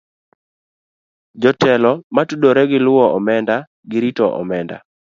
[1.41, 3.55] Jotelo motudore gi luwo omenda
[3.89, 4.77] gi rito omenda